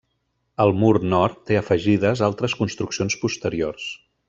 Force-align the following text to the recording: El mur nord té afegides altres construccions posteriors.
El 0.63 0.71
mur 0.83 0.93
nord 1.11 1.37
té 1.51 1.59
afegides 1.59 2.25
altres 2.29 2.57
construccions 2.63 3.19
posteriors. 3.27 3.87